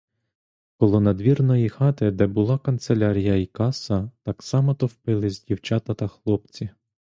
[0.77, 6.69] Коло надвірної хати, де була канцелярія й каса, так само товпились дівчата та хлопці.